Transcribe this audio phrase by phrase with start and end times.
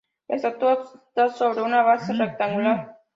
[0.29, 0.79] La estatua
[1.09, 2.97] está sobre una base rectangular.